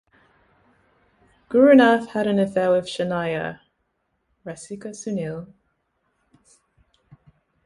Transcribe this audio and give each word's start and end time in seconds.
Gurunath 1.47 2.07
had 2.07 2.25
an 2.25 2.39
affair 2.39 2.71
with 2.71 2.85
Shanaya 2.87 3.59
(Rasika 4.43 4.95
Sunil). 4.95 5.53